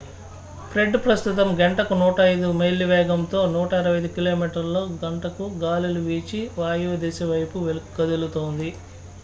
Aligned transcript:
Fred 0.71 0.95
ప్రస్తుతం 1.03 1.49
గంటకు 1.59 1.93
105 1.97 2.23
మైళ్ల 2.61 2.87
వేగంతో 2.91 3.41
165 3.51 4.09
కి.మీ./గం 4.15 5.15
గాలులు 5.61 6.01
వీచి 6.07 6.41
వాయువ్య 6.57 7.01
దిశ 7.05 7.29
వైపు 7.31 7.59
కదులుతోంది 7.97 8.71